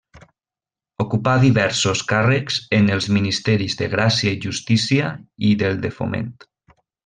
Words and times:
Ocupà 1.03 1.35
diversos 1.43 2.01
càrrecs 2.13 2.57
en 2.79 2.89
els 2.95 3.09
ministeris 3.19 3.79
de 3.83 3.91
Gràcia 3.95 4.35
i 4.39 4.41
Justícia 4.49 5.13
i 5.51 5.53
del 5.65 5.79
de 5.87 5.97
Foment. 6.01 6.35